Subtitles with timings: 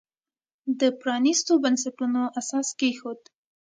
[0.79, 3.19] د پرانیستو بنسټونو اساس کېښود.